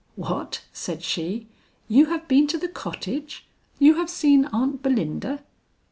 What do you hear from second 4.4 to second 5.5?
Aunt Belinda?"